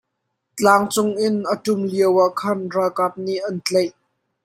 Tlang 0.57 0.83
cungin 0.93 1.35
a 1.53 1.55
ṭum 1.63 1.79
lioah 1.91 2.31
khan 2.39 2.59
ralkap 2.73 3.13
nih 3.25 3.43
an 3.47 3.57
tlaih. 3.65 3.93